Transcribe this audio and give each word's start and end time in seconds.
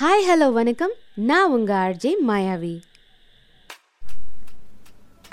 Hi 0.00 0.28
hello 0.28 0.52
வணக்கம். 0.52 0.90
நான் 1.14 1.50
உங்க 1.50 1.74
ஆர்ஜே 1.74 2.12
மாயாவி. 2.28 2.80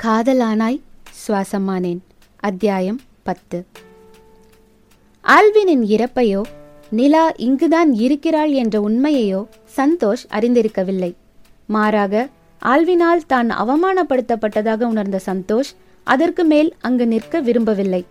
காதலானாய் 0.04 0.82
சுவாசமானேன். 1.28 1.97
அத்தியாயம் 2.36 3.00
பத்து. 3.24 3.66
ஆல்வினின் 5.24 5.83
இறப்பையோ 5.83 6.42
நிலா 6.90 7.30
இங்குதான் 7.30 7.93
இருக்கிறாள் 7.93 8.52
என்ற 8.52 8.89
உண்மையையோ 8.89 9.48
சந்தோஷ் 9.75 10.25
அறிந்திருக்கவில்லை. 10.30 11.13
மாறாக 11.68 12.29
ஆல்வினால் 12.65 13.25
தான் 13.27 13.49
அவமானப்படுத்தப்பட்டதாக 13.49 14.84
உணர்ந்த 14.84 15.20
சந்தோஷ் 15.25 15.75
அதற்கு 16.04 16.43
மேல் 16.43 16.75
அங்கு 16.79 17.07
நிற்க 17.07 17.39
விரும்பவில்லை. 17.39 18.05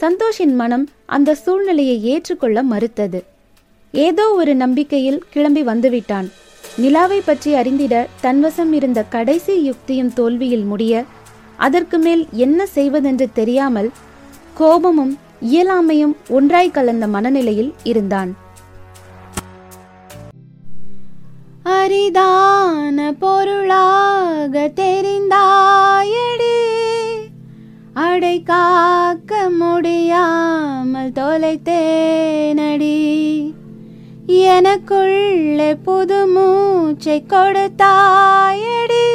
சந்தோஷின் 0.00 0.54
மனம் 0.54 0.88
அந்த 1.06 1.34
சூழ்நிலையை 1.34 2.04
ஏற்றுக்கொள்ள 2.04 2.62
மறுத்தது. 2.62 3.31
ஏதோ 3.94 4.24
ஒரு 4.32 4.52
நம்பிக்கையில் 4.54 5.18
கிளம்பி 5.32 5.62
வந்துவிட்டான். 5.62 6.28
நிலாவை 6.82 7.18
பற்றி 7.20 7.54
அறிந்திட 7.54 7.94
தன்வசம் 8.22 8.72
இருந்த 8.72 9.00
கடைசி 9.14 9.54
யுக்தியும் 9.68 10.12
தோல்வியில் 10.18 10.64
முடிய 10.64 11.04
அதற்கு 11.56 11.98
மேல் 11.98 12.22
என்ன 12.44 12.66
செய்வதென்று 12.66 13.26
தெரியாமல் 13.32 13.90
கோபமும் 14.54 15.12
இயலாமையும் 15.50 16.14
ஒன்றாய் 16.28 16.74
கலந்த 16.76 17.06
மனநிலையில் 17.06 17.72
இருந்தான். 17.82 18.32
அரிதான 21.78 23.12
பொருளாக 23.24 24.72
தெரிந்தாயடி 24.80 26.56
அடை 27.92 28.36
காக்க 28.42 29.48
முடியாமல் 29.60 31.12
தொலைத்தேனடி. 31.20 32.96
எனக்குள்ளே 34.32 35.78
புது 35.82 36.26
மூச்சை 36.26 37.24
கொடுத்தாயடி. 37.28 39.06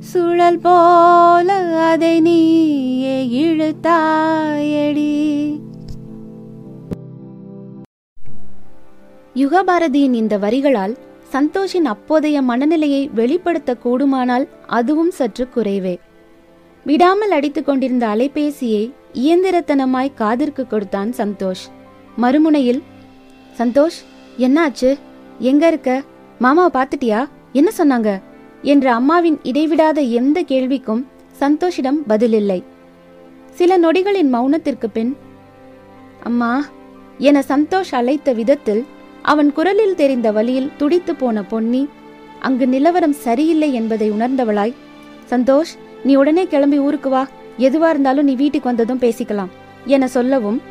சுழல் 0.00 0.58
போல 0.58 1.48
அதை 1.88 2.20
நீயே 2.20 3.16
இழுத்தாயடி. 3.44 5.14
யுகபாரதியின் 9.34 10.12
இந்த 10.12 10.38
வரிகளால் 10.38 10.96
சந்தோஷின் 11.32 11.84
அப்போதைய 11.84 12.42
மனநிலையை 12.42 13.10
வெளிப்படுத்த 13.14 13.76
கூடுமானால் 13.84 14.48
அதுவும் 14.66 15.10
சற்று 15.10 15.48
குறைவே. 15.54 15.98
விடாமல் 16.84 17.30
அடித்துக் 17.30 17.66
கொண்டிருந்த 17.66 18.06
அலைபேசியை 18.06 18.92
இயந்திரத்தனமாய் 19.12 20.16
காதிற்கு 20.18 20.66
கொடுத்தான் 20.66 21.12
சந்தோஷ். 21.16 21.64
மறுமுனையில் 22.16 22.82
சந்தோஷ் 23.58 23.98
என்னாச்சு? 24.38 24.98
எங்க 25.38 25.66
இருக்க? 25.66 26.02
மாமாவை 26.38 26.82
பார்த்துட்டியா? 26.82 27.28
என்ன 27.52 27.70
சொன்னாங்க? 27.78 28.22
என்ற 28.62 28.94
அம்மாவின் 28.94 29.38
இடைவிடாத 29.42 30.00
எந்த 30.00 30.42
கேள்விக்கும் 30.42 31.04
சந்தோஷிடம் 31.40 31.98
பதிலில்லை. 32.08 32.62
சில 33.50 33.78
நொடிகளின் 33.78 34.34
மௌனத்திற்கு 34.34 34.86
பின் 34.92 35.16
அம்மா 36.22 36.64
என 37.18 37.42
சந்தோஷ் 37.48 37.90
அழைத்த 37.90 38.32
விதத்தில் 38.32 38.86
அவன் 39.22 39.52
குரலில் 39.52 39.94
தெரிந்த 39.94 40.32
வழியில் 40.32 40.70
துடித்து 40.76 41.14
போன 41.14 41.42
பொன்னி 41.42 41.88
அங்கு 42.40 42.66
நிலவரம் 42.68 43.12
சரியில்லை 43.12 43.74
என்பதை 43.74 44.12
உணர்ந்தவளாய் 44.12 44.74
சந்தோஷ் 45.30 45.72
நீ 46.04 46.14
உடனே 46.14 46.46
கிளம்பி 46.46 46.78
ஊருக்கு 46.78 47.08
வா. 47.08 47.28
எதுவா 47.58 47.88
இருந்தாலும் 47.88 48.24
நீ 48.24 48.34
வீட்டுக்கு 48.34 48.68
வந்ததும் 48.68 48.98
பேசிக்கலாம் 48.98 49.52
என 49.84 50.08
சொல்லவும் 50.08 50.62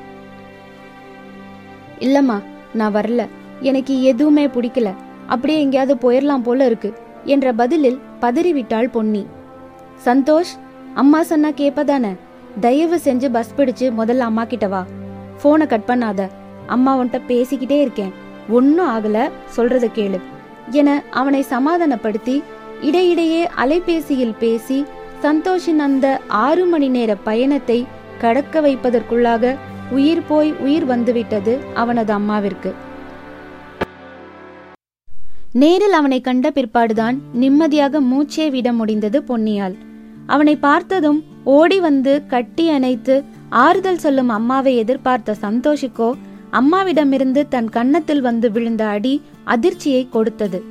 இல்லம்மா 2.00 2.38
நான் 2.76 2.96
வரல. 2.96 3.28
எனக்கு 3.60 4.04
எதுவுமே 4.04 4.48
பிடிக்கல. 4.48 4.94
அப்படியே 5.28 5.60
எங்கேயாவது 5.60 5.96
போயிடலாம் 6.02 6.44
போல 6.44 6.66
இருக்கு 6.66 6.94
என்ற 7.24 7.54
பதிலில் 7.54 8.00
பதறிவிட்டாள் 8.22 8.92
பொன்னி. 8.92 9.26
சந்தோஷ் 10.06 10.54
அம்மா 10.94 11.24
சொன்னா 11.24 11.50
கேப்பதானே? 11.50 12.12
தயவு 12.60 13.00
செஞ்சு 13.04 13.30
பஸ் 13.32 13.54
பிடிச்சு 13.58 13.92
முதல்ல 14.00 14.18
அம்மா 14.18 14.44
கிட்ட 14.46 14.68
வா. 14.68 14.86
போனை 15.42 15.68
கட் 15.68 15.88
பண்ணாத. 15.88 16.28
அம்மா 16.68 16.98
உன்கிட்ட 16.98 17.22
பேசிக்கிட்டே 17.28 17.80
இருக்கேன். 17.82 18.14
ஒன்னும் 18.50 18.90
ஆகல 18.90 19.30
சொல்றத 19.56 19.88
கேளு 19.96 20.20
என 20.72 21.04
அவனை 21.12 21.42
சமாதானப்படுத்தி 21.42 22.44
இடையிடையே 22.82 23.50
அலைபேசியில் 23.66 24.36
பேசி 24.40 24.86
சந்தோஷின் 25.22 25.78
அந்த 25.78 26.22
ஆறு 26.28 26.66
மணி 26.66 26.88
நேர 26.88 27.16
பயணத்தை 27.16 27.88
கடக்க 28.18 28.62
வைப்பதற்குள்ளாக 28.62 29.56
உயிர் 29.92 30.22
போய் 30.28 30.54
உயிர் 30.54 30.86
வந்துவிட்டது 30.86 31.60
அவனது 31.74 32.14
அம்மாவிற்கு. 32.14 32.74
நேரில் 35.54 35.92
அவனை 35.92 36.22
கண்ட 36.22 36.50
பிற்பாடுதான் 36.50 37.18
நிம்மதியாக 37.34 38.02
மூச்சே 38.02 38.50
விட 38.50 38.74
முடிந்தது 38.74 39.24
பொன்னியால் 39.28 39.76
அவனை 40.26 40.56
பார்த்ததும் 40.56 41.24
ஓடி 41.44 41.80
வந்து 41.80 42.26
கட்டி 42.26 42.70
அணைத்து 42.70 43.24
ஆறுதல் 43.50 43.98
சொல்லும் 43.98 44.30
அம்மாவை 44.30 44.78
எதிர்பார்த்த 44.78 45.36
சந்தோஷிக்கோ 45.42 46.14
அம்மாவிடமிருந்து 46.52 47.48
தன் 47.48 47.70
கன்னத்தில் 47.70 48.22
வந்து 48.22 48.52
விழுந்த 48.52 48.86
அடி 48.86 49.22
அதிர்ச்சியை 49.44 50.08
கொடுத்தது. 50.10 50.64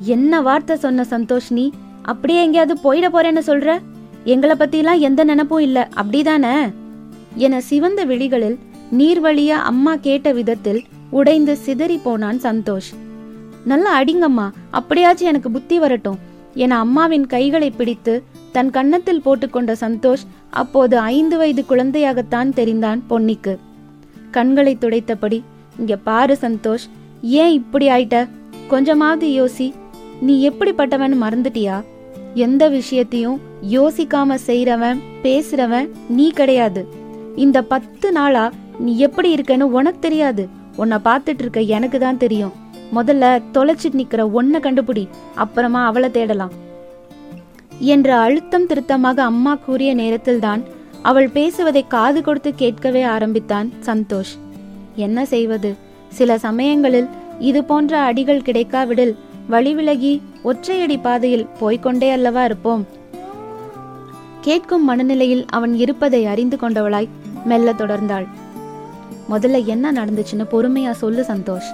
என்ன 0.00 0.40
வார்த்தை 0.40 0.76
சொன்ன 0.76 1.06
சந்தோஷ் 1.10 1.50
நீ 1.50 1.70
அப்படியே 2.02 2.42
எங்கேயாவது 2.42 2.94
போயிட 2.94 2.96
போறேன்னு 2.96 3.40
சொல்ற? 3.46 3.78
எங்களை 4.24 4.56
பத்திலாம் 4.56 4.98
எந்த 4.98 5.24
நினப்பும் 5.24 5.60
இல்ல. 5.60 5.88
அப்படிதானே? 5.96 6.82
என 7.34 7.60
சிவந்த 7.60 8.04
விழிகளில் 8.04 8.58
நீர்வழிய 8.98 9.48
அம்மா 9.48 9.96
கேட்ட 9.96 10.32
விதத்தில் 10.32 10.82
உடைந்து 11.10 11.56
சிதறி 11.56 11.96
போனான் 11.96 12.40
சந்தோஷ். 12.40 12.90
நல்லா 13.64 14.02
அடிங்கம்மா 14.02 14.50
அப்படியாச்சும் 14.72 15.30
எனக்கு 15.32 15.50
புத்தி 15.50 15.78
வரட்டும் 15.78 16.18
என 16.54 16.78
அம்மாவின் 16.78 17.26
கைகளை 17.26 17.70
பிடித்து 17.70 18.22
தன் 18.52 18.70
கன்னத்தில் 18.70 19.22
போட்டுக்கொண்ட 19.24 19.74
சந்தோஷ் 19.80 20.26
அப்போது 20.50 20.98
ஐந்து 20.98 21.36
வயது 21.36 21.64
குழந்தையாகத்தான் 21.68 22.50
தெரிந்தான் 22.50 23.00
பொன்னிக்கு. 23.10 23.58
கண்களை 24.30 24.76
துடைத்தபடி 24.80 25.42
இங்க 25.78 25.96
பாரு 25.96 26.36
சந்தோஷ் 26.40 26.86
ஏன் 27.22 27.52
இப்படி 27.52 27.88
ஆயிட்ட? 27.88 28.28
கொஞ்சமாவது 28.68 29.26
யோசி 29.28 29.72
நீ 30.20 30.48
எப்படிப்பட்டவன் 30.48 31.16
மறந்துட்டியா? 31.22 31.84
எந்த 32.34 32.68
விஷயத்தையும் 32.68 33.40
யோசிக்காம 33.70 34.38
செய்றவன் 34.46 35.00
பேசுறவன் 35.22 35.90
நீ 36.08 36.30
கிடையாது. 36.30 37.02
இந்த 37.36 37.62
பத்து 37.62 38.12
நாளா 38.12 38.50
நீ 38.78 38.98
எப்படி 38.98 39.34
இருக்கன்னு 39.34 39.60
உனக்கு 39.60 39.98
தெரியாது. 39.98 40.48
உன்னை 40.76 40.98
பார்த்துட்டு 41.04 41.42
இருக்க 41.44 41.60
எனக்கு 41.60 41.98
தான் 41.98 42.18
தெரியும். 42.18 42.52
முதல்ல 42.94 43.24
தொலைச்சிட்டு 43.52 43.98
நிக்கிற 44.00 44.22
ஒன்ன 44.38 44.60
கண்டுபிடி 44.60 45.08
அப்புறமா 45.34 45.84
அவளை 45.84 46.10
தேடலாம். 46.10 46.52
என்ற 47.78 48.16
அழுத்தம் 48.16 48.66
திருத்தமாக 48.66 49.22
அம்மா 49.22 49.54
கூறிய 49.54 49.94
நேரத்தில்தான் 49.94 50.62
அவள் 51.02 51.28
பேசுவதை 51.28 51.84
காது 51.88 52.22
கொடுத்து 52.22 52.54
கேட்கவே 52.54 53.02
ஆரம்பித்தான் 53.02 53.72
சந்தோஷ். 53.86 54.34
என்ன 54.94 55.24
செய்வது? 55.24 55.74
சில 56.08 56.38
சமயங்களில் 56.38 57.08
இது 57.38 57.64
போன்ற 57.64 57.98
அடிகள் 57.98 58.42
கிடைக்காவிடில் 58.42 59.16
வழி 59.48 59.74
விலகி 59.74 60.22
ஒற்றையடி 60.44 60.98
பாதையில் 61.02 61.48
போய்க்கொண்டே 61.60 62.10
அல்லவா 62.10 62.44
இருப்போம். 62.44 62.86
கேட்கும் 64.40 64.84
மனநிலையில் 64.84 65.44
அவன் 65.46 65.74
இருப்பதை 65.74 66.26
அறிந்து 66.26 66.56
கொண்டவளாய் 66.60 67.08
மெல்ல 67.44 67.72
தொடர்ந்தாள். 67.72 68.26
முதல்ல 69.30 69.64
என்ன 69.64 69.92
நடந்துச்சுன்னு 69.92 70.44
பொறுமையா 70.50 70.90
சொல்லு 70.90 71.24
சந்தோஷ். 71.28 71.70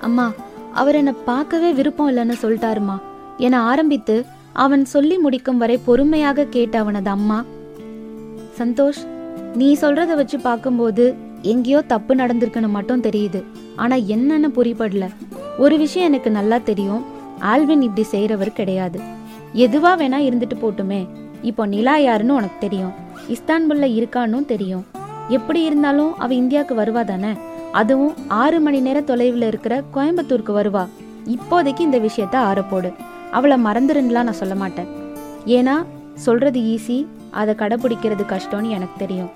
அம்மா 0.00 0.32
அவர் 0.72 0.94
என்னை 0.94 1.14
பார்க்கவே 1.24 1.72
விருப்பம் 1.72 2.10
இல்லைன்னு 2.10 2.34
சொல்லிட்டாருமா. 2.42 3.00
என 3.36 3.60
ஆரம்பித்து 3.60 4.24
அவன் 4.52 4.84
சொல்லி 4.84 5.18
முடிக்கும் 5.18 5.58
வரை 5.58 5.78
பொறுமையாக 5.78 6.44
கேட்ட 6.44 6.78
அவனது 6.78 7.10
அம்மா. 7.10 7.44
சந்தோஷ் 8.58 9.02
நீ 9.54 9.76
சொல்றத 9.80 10.14
வச்சு 10.14 10.38
பார்க்கும்போது 10.40 11.14
எங்கேயோ 11.42 11.80
தப்பு 11.80 12.14
நடந்திருக்குன்னு 12.14 12.68
மட்டும் 12.68 13.02
தெரியுது. 13.02 13.44
ஆனா 13.76 13.96
என்னன்னு 13.96 14.48
புரிபடல. 14.56 15.06
ஒரு 15.58 15.78
விஷயம் 15.78 16.08
எனக்கு 16.08 16.30
நல்லா 16.30 16.58
தெரியும். 16.58 17.04
ஆல்வின் 17.40 17.80
இப்படி 17.80 18.04
செய்யறவர் 18.12 18.52
கிடையாது. 18.52 18.98
எதுவா 19.54 19.92
வேணா 20.00 20.18
இருந்துட்டு 20.28 20.56
போட்டுமே. 20.62 21.08
இப்போ 21.42 21.66
நிலா 21.66 21.96
யாருன்னு 21.96 22.34
உனக்கு 22.34 22.56
தெரியும். 22.60 23.06
இஸ்தான்புல்ல 23.28 23.86
இருக்கான்னு 23.98 24.44
தெரியும். 24.44 24.86
எப்படி 25.28 25.62
இருந்தாலும் 25.62 26.18
அவ 26.18 26.34
இந்தியாவுக்கு 26.34 26.74
வருவா 26.74 27.04
தானே? 27.04 27.32
அதுவும் 27.72 28.14
ஆறு 28.28 28.60
மணி 28.60 28.80
நேர 28.80 29.00
தொலைவில் 29.00 29.42
இருக்கிற 29.42 29.82
கோயம்புத்தூருக்கு 29.94 30.52
வருவா. 30.60 30.88
இப்போதைக்கு 31.26 31.80
இந்த 31.80 31.98
விஷயத்த 31.98 32.36
ஆறப்போடு 32.50 32.94
அவளை 33.30 33.64
மறந்துருன்னுலாம் 33.64 34.28
நான் 34.28 34.32
சொல்ல 34.32 34.54
மாட்டேன். 34.54 34.86
ஏன்னா 35.46 35.84
சொல்றது 36.14 36.60
ஈஸி 36.60 37.06
அதை 37.30 37.54
கடைபிடிக்கிறது 37.54 38.24
கஷ்டம்னு 38.28 38.68
எனக்கு 38.68 38.98
தெரியும். 38.98 39.30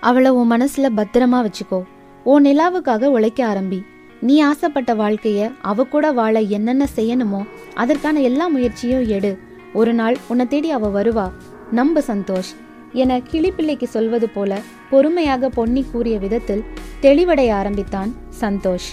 அவளை 0.00 0.30
உன் 0.30 0.50
மனசுல 0.50 0.88
பத்திரமா 0.96 1.46
வச்சுக்கோ. 1.46 1.82
உன் 2.24 2.44
நிலாவுக்காக 2.44 3.04
உழைக்க 3.04 3.46
ஆரம்பி. 3.46 3.80
நீ 4.20 4.40
ஆசைப்பட்ட 4.40 4.94
வாழ்க்கைய 4.94 5.52
அவ 5.62 5.84
கூட 5.84 6.12
வாழ 6.12 6.40
என்னென்ன 6.40 6.86
செய்யணுமோ 6.96 7.42
அதற்கான 7.74 8.20
எல்லா 8.20 8.46
முயற்சியும் 8.46 9.08
எடு. 9.08 9.38
ஒரு 9.76 9.94
நாள் 9.94 10.16
உன்னை 10.28 10.46
தேடி 10.46 10.70
அவ 10.70 11.02
வருவா. 11.02 11.30
நம்பு 11.70 12.02
சந்தோஷ். 12.06 12.50
என 12.92 13.18
கிளிப்பிள்ளைக்கு 13.18 13.84
சொல்வது 13.84 14.28
போல 14.28 14.58
பொறுமையாக 14.90 15.48
பொன்னி 15.48 15.84
கூறிய 15.92 16.18
விதத்தில் 16.18 16.64
தெளிவடைய 17.02 17.52
ஆரம்பித்தான் 17.52 18.14
சந்தோஷ். 18.40 18.88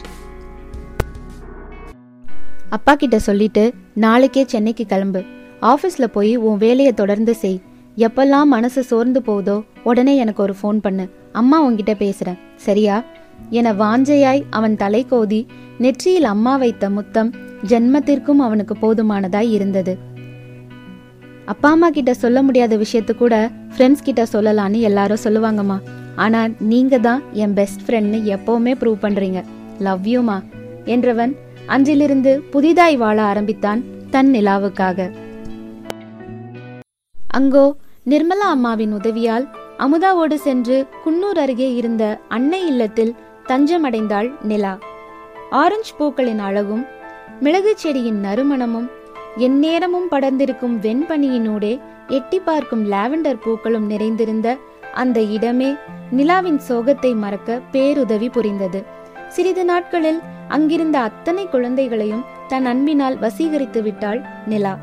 அப்பா 2.69 2.95
கிட்ட 2.95 3.19
சொல்லிட்டு 3.19 3.73
நாளைக்கே 3.93 4.43
சென்னைக்கு 4.47 4.85
கிளம்பு. 4.85 5.23
ஆஃபீஸ்ல 5.61 6.05
போய் 6.05 6.35
உன் 6.35 6.57
வேலையை 6.57 6.93
தொடர்ந்து 6.93 7.35
செய். 7.35 7.61
எப்பெல்லாம் 7.97 8.43
மனசு 8.43 8.83
சோர்ந்து 8.83 9.21
போகுதோ 9.21 9.63
உடனே 9.83 10.15
எனக்கு 10.15 10.43
ஒரு 10.43 10.55
ஃபோன் 10.63 10.77
பண்ணு. 10.77 11.09
அம்மா 11.31 11.67
உன்கிட்ட 11.67 11.93
பேசுறேன். 11.99 12.39
சரியா? 12.55 13.03
என 13.49 13.73
வாஞ்சையாய் 13.73 14.43
அவன் 14.49 14.75
தலை 14.75 15.05
கோதி 15.05 15.45
நெற்றியில் 15.77 16.23
அம்மா 16.23 16.55
வைத்த 16.55 16.89
முத்தம் 16.89 17.33
ஜென்மத்திற்கும் 17.67 18.35
அவனுக்கு 18.35 18.75
போதுமானதாய் 18.81 19.51
இருந்தது. 19.51 20.11
அப்பா 21.45 21.69
அம்மா 21.69 21.89
கிட்ட 21.89 22.13
சொல்ல 22.13 22.41
முடியாத 22.43 22.73
விஷயத்த 22.77 23.11
கூட 23.15 23.35
ஃப்ரெண்ட்ஸ் 23.73 24.03
கிட்ட 24.03 24.23
சொல்லலான்னு 24.33 24.79
எல்லாரும் 24.79 25.23
சொல்லுவாங்கம்மா. 25.23 25.77
ஆனா 26.15 26.41
நீங்க 26.71 26.97
தான் 26.97 27.21
என் 27.31 27.53
பெஸ்ட் 27.53 27.83
ஃப்ரெண்ட்னு 27.85 28.19
எப்பவுமே 28.35 28.73
ப்ரூவ் 28.81 28.97
பண்றீங்க. 29.01 29.39
லவ் 29.79 30.05
யூமா 30.05 30.37
என்றவன் 30.85 31.33
அன்றிலிருந்து 31.65 32.31
புதிதாய் 32.53 32.97
வாழ 32.97 33.21
ஆரம்பித்தான் 33.21 33.83
தன் 34.09 34.31
நிலாவுக்காக. 34.33 35.09
அங்கோ 37.37 37.65
நிர்மலா 38.05 38.47
அம்மாவின் 38.55 38.93
உதவியால் 38.93 39.45
அமுதாவோடு 39.77 40.35
சென்று 40.47 40.87
குன்னூர் 41.05 41.39
அருகே 41.43 41.69
இருந்த 41.75 42.03
அன்னை 42.27 42.67
இல்லத்தில் 42.67 43.15
தஞ்சமடைந்தாள் 43.47 44.31
நிலா. 44.41 44.73
ஆரஞ்சு 45.49 45.93
பூக்களின் 45.97 46.39
அழகும் 46.39 46.83
மிளகு 47.39 47.73
செடியின் 47.75 48.19
நறுமணமும் 48.23 48.89
எந்நேரமும் 49.37 50.07
படர்ந்திருக்கும் 50.11 50.75
வெண்பனியினூடே 50.81 51.79
எட்டி 52.07 52.39
பார்க்கும் 52.39 52.89
லாவெண்டர் 52.89 53.39
பூக்களும் 53.43 53.85
நிறைந்திருந்த 53.85 54.57
அந்த 54.93 55.21
இடமே 55.21 55.73
நிலாவின் 56.11 56.59
சோகத்தை 56.69 57.15
மறக்க 57.15 57.59
பேருதவி 57.71 58.29
புரிந்தது. 58.29 58.83
சிறிது 59.29 59.65
நாட்களில் 59.65 60.19
அங்கிருந்த 60.47 60.99
அத்தனை 60.99 61.49
குழந்தைகளையும் 61.49 62.23
தன் 62.47 62.65
அன்பினால் 62.65 63.17
வசீகரித்து 63.17 63.81
விட்டாள் 63.81 64.21
நிலா. 64.45 64.77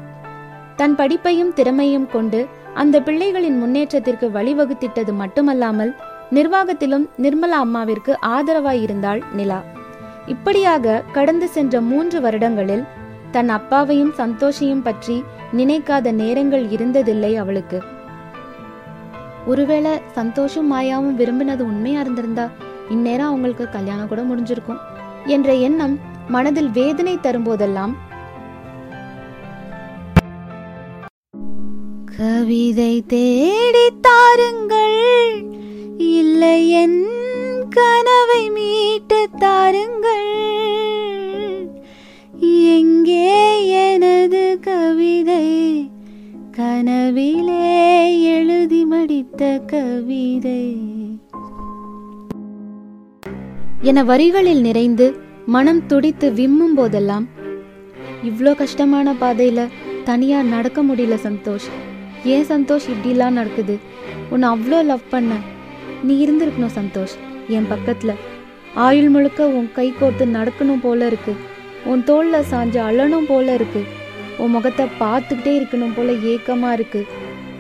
தன் 0.77 0.95
படிப்பையும் 0.95 1.53
திறமையும் 1.53 2.07
கொண்டு 2.07 2.47
அந்த 2.75 3.01
பிள்ளைகளின் 3.01 3.59
முன்னேற்றத்திற்கு 3.59 4.29
வழிவகுத்திட்டது 4.29 5.13
மட்டுமல்லாமல் 5.13 5.95
நிர்வாகத்திலும் 6.31 7.09
நிர்மலா 7.19 7.59
அம்மாவிற்கு 7.67 8.13
ஆதரவாய் 8.27 8.83
இருந்தாள் 8.83 9.23
நிலா. 9.33 9.63
இப்படியாக 10.27 11.03
கடந்து 11.13 11.49
சென்ற 11.49 11.81
மூன்று 11.81 12.21
வருடங்களில் 12.21 12.85
தன் 13.33 13.49
அப்பாவையும் 13.49 14.13
சந்தோஷையும் 14.19 14.83
பற்றி 14.83 15.17
நினைக்காத 15.53 16.13
நேரங்கள் 16.13 16.65
இருந்ததில்லை 16.69 17.33
அவளுக்கு. 17.37 17.79
ஒருவேளை 19.47 19.93
சந்தோஷம் 20.13 20.69
மாயாவும் 20.73 21.19
விரும்பினது 21.21 21.63
உண்மையா 21.63 22.01
இருந்திருந்தா 22.01 22.47
இந்நேரம் 22.89 23.27
அவங்களுக்கு 23.27 23.67
கல்யாணம் 23.69 24.09
கூட 24.09 24.23
முடிஞ்சிருக்கும் 24.23 24.81
என்ற 25.27 25.55
எண்ணம் 25.69 25.95
மனதில் 26.29 26.71
வேதனை 26.71 27.15
தரும்போதெல்லாம். 27.17 27.93
கவிதை 32.17 32.95
தேடி 33.07 33.87
தாருங்கள் 34.01 34.99
இல்லை 36.19 36.59
என் 36.83 37.01
கனவை 37.71 38.43
மீ 38.51 38.71
மடித்த 49.41 49.65
கவிதை. 49.67 50.63
என 53.81 54.03
வரிகளில் 54.05 54.61
நிறைந்து 54.61 55.07
மனம் 55.47 55.81
துடித்து 55.87 56.27
விம்மும் 56.31 56.75
போதெல்லாம் 56.77 57.27
இவ்வளோ 58.25 58.53
கஷ்டமான 58.55 59.15
பாதையில 59.21 59.67
தனியா 60.05 60.43
நடக்க 60.43 60.83
முடியல 60.83 61.19
சந்தோஷ். 61.27 61.69
ஏன் 62.25 62.47
சந்தோஷ் 62.49 62.89
இப்படிலாம் 62.95 63.39
நடக்குது? 63.41 63.77
உன்னை 64.31 64.47
அவ்வளோ 64.49 64.85
லவ் 64.85 65.09
பண்ண 65.11 65.41
நீ 66.03 66.17
இருந்திருக்கணும் 66.27 66.77
சந்தோஷ். 66.79 67.17
என் 67.49 67.71
பக்கத்துல 67.73 68.15
ஆயுள் 68.75 69.09
முழுக்க 69.09 69.49
உன் 69.59 69.73
கை 69.73 69.91
கோர்த்து 69.91 70.27
நடக்கணும் 70.39 70.83
போல 70.83 71.07
இருக்கு. 71.07 71.35
உன் 71.85 72.05
தோல்ல 72.07 72.47
சாஞ்சு 72.53 72.81
அழணும் 72.89 73.29
போல 73.29 73.55
இருக்கு. 73.55 73.85
உன் 74.39 74.51
முகத்தை 74.51 74.87
பார்த்துக்கிட்டே 75.01 75.55
இருக்கணும் 75.61 75.97
போல 75.97 76.13
ஏக்கமா 76.33 76.73
இருக்கு. 76.73 77.03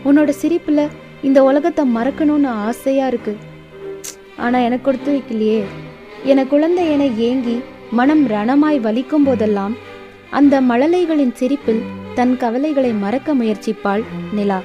உன்னோட 0.04 0.32
சிரிப்புல 0.42 0.82
இந்த 1.28 1.38
உலகத்தை 1.48 1.84
மறக்கணும்னு 1.96 2.50
ஆசையாக 2.66 3.10
இருக்குது 3.12 3.40
ஆனால் 4.44 4.66
எனக்கு 4.66 4.86
கொடுத்து 4.86 5.10
வைக்கலையே. 5.14 5.60
என 6.30 6.44
குழந்தை 6.52 6.84
என 6.94 7.04
ஏங்கி 7.28 7.56
மனம் 7.98 8.24
ரணமாய் 8.32 8.78
வலிக்கும் 8.86 9.26
போதெல்லாம் 9.28 9.74
அந்த 10.38 10.54
மழலைகளின் 10.70 11.34
சிரிப்பில் 11.40 11.82
தன் 12.18 12.34
கவலைகளை 12.42 12.92
மறக்க 13.04 13.34
முயற்சிப்பாள் 13.40 14.04
நிலா. 14.36 14.60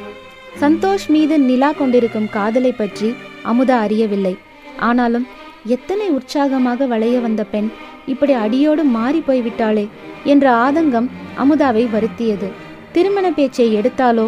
சந்தோஷ் 0.62 1.08
மீது 1.14 1.36
நிலா 1.50 1.70
கொண்டிருக்கும் 1.80 2.30
காதலை 2.36 2.72
பற்றி 2.72 3.10
அமுதா 3.52 3.78
அறியவில்லை. 3.86 4.36
ஆனாலும் 4.90 5.26
எத்தனை 5.76 6.08
உற்சாகமாக 6.18 6.86
வளைய 6.94 7.16
வந்த 7.26 7.44
பெண் 7.54 7.70
இப்படி 8.14 8.34
அடியோடு 8.46 8.84
மாறி 8.96 9.22
போய்விட்டாளே 9.28 9.86
என்ற 10.34 10.46
ஆதங்கம் 10.66 11.08
அமுதாவை 11.44 11.86
வருத்தியது. 11.96 12.50
திருமண 12.96 13.26
பேச்சை 13.38 13.68
எடுத்தாலோ 13.80 14.26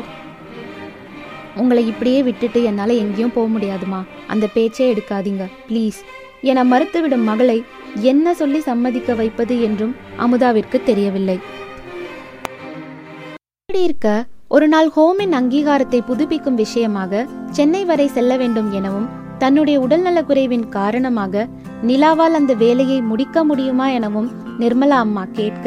உங்களை 1.58 1.84
இப்படியே 1.88 2.24
விட்டுட்டு 2.24 2.64
என்னால் 2.64 2.94
எங்கேயும் 3.04 3.34
போக 3.34 3.48
முடியாதுமா. 3.56 4.00
அந்த 4.28 4.46
பேச்சே 4.54 4.94
எடுக்காதீங்க 4.94 5.46
ப்ளீஸ். 5.70 6.00
என 6.42 6.64
மறுத்துவிடும் 6.64 7.28
மகளை 7.30 7.64
என்ன 8.02 8.34
சொல்லி 8.34 8.60
சம்மதிக்க 8.60 9.14
வைப்பது 9.14 9.56
என்றும் 9.62 9.94
அமுதாவிற்கு 10.20 10.80
தெரியவில்லை. 10.84 11.38
இப்படி 13.70 13.82
இருக்க? 13.84 14.10
ஒரு 14.48 14.68
நாள் 14.68 14.90
ஹோமின் 14.96 15.34
அங்கீகாரத்தை 15.34 16.00
புதுப்பிக்கும் 16.02 16.56
விஷயமாக 16.56 17.24
சென்னை 17.52 17.82
வரை 17.86 18.08
செல்ல 18.08 18.38
வேண்டும் 18.38 18.70
எனவும் 18.72 19.08
தன்னுடைய 19.38 19.78
உடல்நலக் 19.80 20.28
குறைவின் 20.28 20.70
காரணமாக 20.70 21.48
நிலாவால் 21.88 22.38
அந்த 22.40 22.54
வேலையை 22.54 23.00
முடிக்க 23.02 23.44
முடியுமா 23.44 23.88
எனவும் 23.90 24.30
நிர்மலா 24.60 25.00
அம்மா 25.00 25.24
கேட்க 25.34 25.66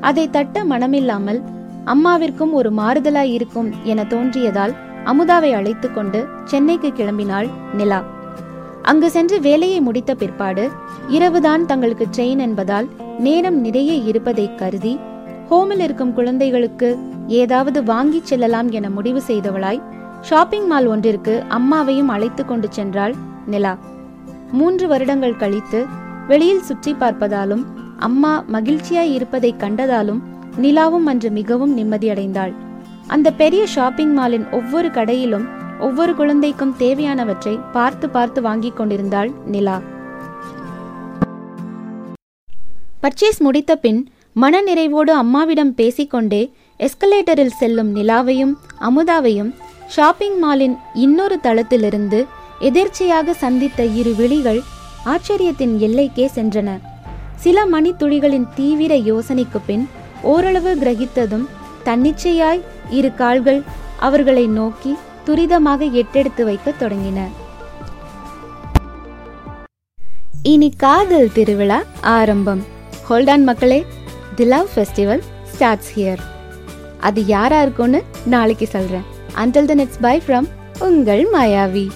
அதை 0.00 0.24
தட்ட 0.30 0.64
மனமில்லாமல் 0.64 1.40
அம்மாவிற்கும் 1.84 2.52
ஒரு 2.52 2.70
மாறுதலாய் 2.72 3.32
இருக்கும் 3.32 3.68
என 3.84 4.04
தோன்றியதால் 4.04 4.74
அமுதாவை 5.10 5.50
அழைத்து 5.54 5.92
கொண்டு 5.92 6.20
சென்னைக்கு 6.44 6.88
கிளம்பினாள் 6.88 7.48
நிலா. 7.72 8.00
அங்கு 8.82 9.10
சென்று 9.10 9.40
வேலையை 9.40 9.80
முடித்த 9.80 10.14
பிற்பாடு 10.14 10.64
இரவுதான் 11.08 11.64
தங்களுக்கு 11.66 12.06
ட்ரெயின் 12.16 12.38
என்பதால் 12.38 12.88
நேரம் 13.18 13.58
நிறைய 13.60 13.92
இருப்பதை 14.10 14.54
கருதி 14.54 14.98
ஹோமில் 15.50 15.82
இருக்கும் 15.86 16.12
குழந்தைகளுக்கு 16.12 16.88
ஏதாவது 17.40 17.84
வாங்கி 17.84 18.20
செல்லலாம் 18.22 18.70
என 18.70 18.90
முடிவு 18.90 19.22
செய்தவளாய் 19.26 19.82
ஷாப்பிங் 20.20 20.66
மால் 20.66 20.86
ஒன்றிற்கு 20.86 21.34
அம்மாவையும் 21.48 22.12
அழைத்து 22.14 22.44
கொண்டு 22.44 22.68
சென்றாள் 22.76 23.14
நிலா. 23.46 23.74
மூன்று 24.52 24.86
வருடங்கள் 24.88 25.36
கழித்து 25.36 25.80
வெளியில் 26.26 26.62
சுற்றி 26.62 26.92
பார்ப்பதாலும் 26.92 27.64
அம்மா 27.98 28.44
மகிழ்ச்சியாய் 28.52 29.12
இருப்பதை 29.12 29.54
கண்டதாலும் 29.58 30.20
நிலாவும் 30.56 31.06
அன்று 31.06 31.30
மிகவும் 31.30 31.72
நிம்மதியடைந்தாள். 31.78 32.54
அந்த 33.06 33.32
பெரிய 33.32 33.66
ஷாப்பிங் 33.66 34.18
மாலின் 34.18 34.50
ஒவ்வொரு 34.50 34.88
கடையிலும் 34.88 35.44
ஒவ்வொரு 35.78 36.14
குழந்தைக்கும் 36.14 36.74
தேவையானவற்றை 36.78 37.60
பார்த்து 37.72 38.08
பார்த்து 38.08 38.42
வாங்கிக் 38.42 38.76
கொண்டிருந்தாள் 38.76 39.30
நிலா. 39.44 39.80
பர்ச்சேஸ் 43.02 43.38
முடித்த 43.38 43.76
பின் 43.76 44.08
மனநிறைவோடு 44.40 45.10
அம்மாவிடம் 45.10 45.74
பேசிக்கொண்டே 45.74 46.52
எஸ்கலேட்டரில் 46.78 47.56
செல்லும் 47.58 47.96
நிலாவையும் 47.96 48.54
அமுதாவையும் 48.80 49.54
ஷாப்பிங் 49.88 50.44
மாலின் 50.44 50.78
இன்னொரு 50.94 51.38
தளத்திலிருந்து 51.42 52.26
எதிர்ச்சையாக 52.60 53.30
சந்தித்த 53.30 53.84
இரு 53.84 54.14
விழிகள் 54.14 54.60
ஆச்சரியத்தின் 55.04 55.76
எல்லைக்கே 55.78 56.28
சென்றன. 56.34 56.78
சில 57.36 57.66
மணித்துளிகளின் 57.66 58.46
தீவிர 58.54 58.94
யோசனைக்கு 58.96 59.60
பின் 59.66 59.88
ஓரளவு 60.22 60.74
கிரகித்ததும் 60.74 61.46
தன்னிச்சையாய் 61.86 62.62
இரு 62.98 63.10
கால்கள் 63.14 63.62
அவர்களை 64.06 64.44
நோக்கி 64.58 64.92
துரிதமாக 65.26 65.88
எட்டெடுத்து 66.00 66.42
வைக்கத் 66.48 66.80
தொடங்கின. 66.82 67.20
இனி 70.52 70.68
காதல் 70.76 71.32
திருவிழா 71.32 71.78
ஆரம்பம். 72.16 72.62
ஹோல்டான் 73.08 73.44
மக்களே 73.48 73.80
the 74.38 74.44
love 74.44 74.68
festival 74.74 75.22
starts 75.52 75.92
here 75.96 76.22
அது 77.08 77.20
யாரா 77.26 77.58
இருக்கும்னு 77.62 78.00
நாளைக்கு 78.34 78.66
சொல்றேன். 78.66 79.06
Until 79.42 79.68
the 79.70 79.74
next 79.80 80.02
bye 80.06 80.16
from 80.26 80.48
உங்கள் 80.78 81.24
மாயாவி. 81.34 81.86